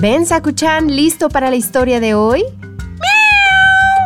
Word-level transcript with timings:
¿Ven, 0.00 0.26
Sakuchan, 0.26 0.94
listo 0.94 1.28
para 1.28 1.50
la 1.50 1.56
historia 1.56 1.98
de 1.98 2.14
hoy? 2.14 2.44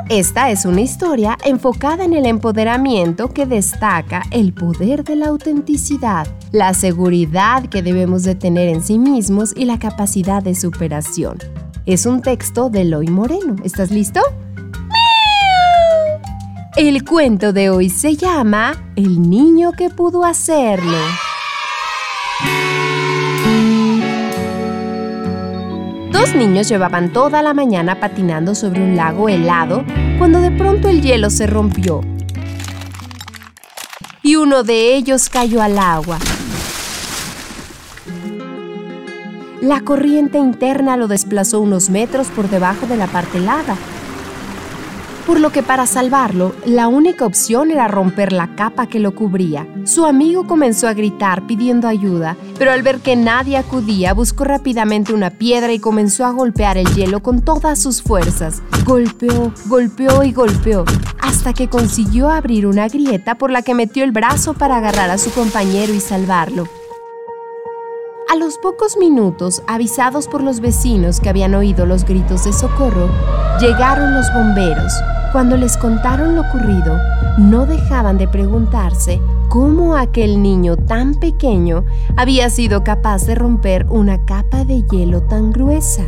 Esta 0.08 0.50
es 0.50 0.64
una 0.64 0.80
historia 0.80 1.36
enfocada 1.44 2.04
en 2.04 2.14
el 2.14 2.24
empoderamiento 2.24 3.28
que 3.28 3.44
destaca 3.44 4.22
el 4.30 4.54
poder 4.54 5.04
de 5.04 5.16
la 5.16 5.26
autenticidad, 5.26 6.26
la 6.50 6.72
seguridad 6.72 7.66
que 7.66 7.82
debemos 7.82 8.22
de 8.22 8.34
tener 8.34 8.70
en 8.70 8.82
sí 8.82 8.98
mismos 8.98 9.52
y 9.54 9.66
la 9.66 9.78
capacidad 9.78 10.42
de 10.42 10.54
superación. 10.54 11.36
Es 11.84 12.06
un 12.06 12.22
texto 12.22 12.70
de 12.70 12.82
Eloy 12.82 13.08
Moreno. 13.08 13.56
¿Estás 13.62 13.90
listo? 13.90 14.22
El 16.74 17.04
cuento 17.04 17.52
de 17.52 17.68
hoy 17.68 17.90
se 17.90 18.16
llama 18.16 18.92
El 18.96 19.28
niño 19.28 19.72
que 19.72 19.90
pudo 19.90 20.24
hacerlo. 20.24 20.96
Dos 26.22 26.36
niños 26.36 26.68
llevaban 26.68 27.12
toda 27.12 27.42
la 27.42 27.52
mañana 27.52 27.98
patinando 27.98 28.54
sobre 28.54 28.80
un 28.80 28.94
lago 28.94 29.28
helado 29.28 29.84
cuando 30.18 30.40
de 30.40 30.52
pronto 30.52 30.88
el 30.88 31.02
hielo 31.02 31.30
se 31.30 31.48
rompió 31.48 32.00
y 34.22 34.36
uno 34.36 34.62
de 34.62 34.94
ellos 34.94 35.28
cayó 35.28 35.60
al 35.60 35.80
agua. 35.80 36.20
La 39.60 39.80
corriente 39.80 40.38
interna 40.38 40.96
lo 40.96 41.08
desplazó 41.08 41.58
unos 41.58 41.90
metros 41.90 42.28
por 42.28 42.48
debajo 42.48 42.86
de 42.86 42.98
la 42.98 43.08
parte 43.08 43.38
helada 43.38 43.76
por 45.26 45.40
lo 45.40 45.50
que 45.50 45.62
para 45.62 45.86
salvarlo, 45.86 46.54
la 46.64 46.88
única 46.88 47.24
opción 47.24 47.70
era 47.70 47.88
romper 47.88 48.32
la 48.32 48.54
capa 48.54 48.86
que 48.86 49.00
lo 49.00 49.14
cubría. 49.14 49.66
Su 49.84 50.04
amigo 50.04 50.46
comenzó 50.46 50.88
a 50.88 50.94
gritar 50.94 51.46
pidiendo 51.46 51.88
ayuda, 51.88 52.36
pero 52.58 52.72
al 52.72 52.82
ver 52.82 52.98
que 52.98 53.16
nadie 53.16 53.56
acudía, 53.56 54.14
buscó 54.14 54.44
rápidamente 54.44 55.12
una 55.14 55.30
piedra 55.30 55.72
y 55.72 55.78
comenzó 55.78 56.24
a 56.24 56.30
golpear 56.30 56.76
el 56.76 56.92
hielo 56.94 57.20
con 57.20 57.40
todas 57.40 57.80
sus 57.80 58.02
fuerzas. 58.02 58.62
Golpeó, 58.84 59.52
golpeó 59.66 60.22
y 60.22 60.32
golpeó, 60.32 60.84
hasta 61.20 61.52
que 61.52 61.68
consiguió 61.68 62.28
abrir 62.28 62.66
una 62.66 62.88
grieta 62.88 63.36
por 63.36 63.50
la 63.50 63.62
que 63.62 63.74
metió 63.74 64.04
el 64.04 64.12
brazo 64.12 64.54
para 64.54 64.76
agarrar 64.76 65.10
a 65.10 65.18
su 65.18 65.30
compañero 65.30 65.94
y 65.94 66.00
salvarlo. 66.00 66.68
A 68.32 68.36
los 68.36 68.56
pocos 68.56 68.96
minutos, 68.96 69.62
avisados 69.66 70.26
por 70.26 70.42
los 70.42 70.60
vecinos 70.60 71.20
que 71.20 71.28
habían 71.28 71.54
oído 71.54 71.84
los 71.84 72.06
gritos 72.06 72.44
de 72.44 72.54
socorro, 72.54 73.10
llegaron 73.60 74.14
los 74.14 74.24
bomberos. 74.32 74.90
Cuando 75.32 75.58
les 75.58 75.76
contaron 75.76 76.36
lo 76.36 76.40
ocurrido, 76.40 76.96
no 77.36 77.66
dejaban 77.66 78.16
de 78.16 78.26
preguntarse 78.28 79.20
cómo 79.50 79.96
aquel 79.96 80.40
niño 80.40 80.78
tan 80.78 81.16
pequeño 81.16 81.84
había 82.16 82.48
sido 82.48 82.82
capaz 82.82 83.26
de 83.26 83.34
romper 83.34 83.84
una 83.90 84.24
capa 84.24 84.64
de 84.64 84.82
hielo 84.84 85.24
tan 85.24 85.50
gruesa. 85.50 86.04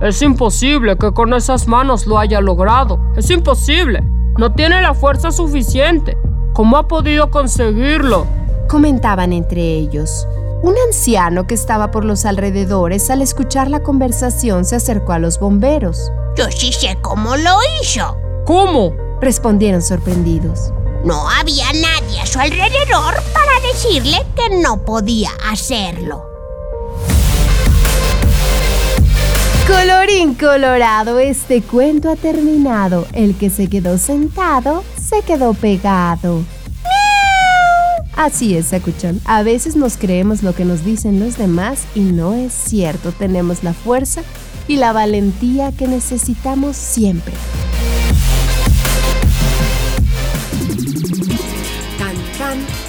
Es 0.00 0.20
imposible 0.20 0.96
que 0.96 1.12
con 1.12 1.32
esas 1.32 1.68
manos 1.68 2.08
lo 2.08 2.18
haya 2.18 2.40
logrado. 2.40 2.98
Es 3.14 3.30
imposible. 3.30 4.02
No 4.36 4.52
tiene 4.52 4.82
la 4.82 4.94
fuerza 4.94 5.30
suficiente. 5.30 6.16
¿Cómo 6.54 6.76
ha 6.76 6.88
podido 6.88 7.30
conseguirlo? 7.30 8.26
Comentaban 8.68 9.32
entre 9.32 9.62
ellos. 9.62 10.26
Un 10.60 10.74
anciano 10.88 11.46
que 11.46 11.54
estaba 11.54 11.92
por 11.92 12.04
los 12.04 12.24
alrededores 12.24 13.10
al 13.10 13.22
escuchar 13.22 13.70
la 13.70 13.84
conversación 13.84 14.64
se 14.64 14.74
acercó 14.74 15.12
a 15.12 15.20
los 15.20 15.38
bomberos. 15.38 16.10
Yo 16.36 16.50
sí 16.50 16.72
sé 16.72 16.98
cómo 17.00 17.36
lo 17.36 17.58
hizo. 17.80 18.16
¿Cómo? 18.44 18.92
Respondieron 19.20 19.82
sorprendidos. 19.82 20.72
No 21.04 21.28
había 21.30 21.66
nadie 21.74 22.20
a 22.20 22.26
su 22.26 22.40
alrededor 22.40 23.14
para 23.32 23.68
decirle 23.72 24.18
que 24.34 24.56
no 24.60 24.84
podía 24.84 25.30
hacerlo. 25.48 26.24
Colorín 29.68 30.34
colorado, 30.34 31.20
este 31.20 31.62
cuento 31.62 32.10
ha 32.10 32.16
terminado. 32.16 33.06
El 33.12 33.36
que 33.38 33.48
se 33.48 33.68
quedó 33.68 33.96
sentado, 33.96 34.82
se 35.00 35.22
quedó 35.22 35.54
pegado. 35.54 36.42
Así 38.18 38.56
es, 38.56 38.66
Sakuchan. 38.66 39.20
A 39.26 39.44
veces 39.44 39.76
nos 39.76 39.96
creemos 39.96 40.42
lo 40.42 40.52
que 40.52 40.64
nos 40.64 40.84
dicen 40.84 41.20
los 41.20 41.38
demás 41.38 41.84
y 41.94 42.00
no 42.00 42.34
es 42.34 42.52
cierto. 42.52 43.12
Tenemos 43.12 43.62
la 43.62 43.72
fuerza 43.72 44.22
y 44.66 44.74
la 44.74 44.92
valentía 44.92 45.70
que 45.70 45.86
necesitamos 45.86 46.76
siempre. 46.76 47.32
Can, 51.96 52.16
can. 52.36 52.87